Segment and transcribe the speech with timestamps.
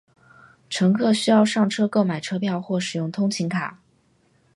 [0.67, 3.79] 乘客需上车购买车票或使用通勤卡。